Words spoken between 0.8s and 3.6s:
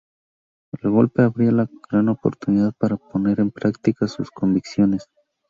El Golpe abría la gran oportunidad para poner en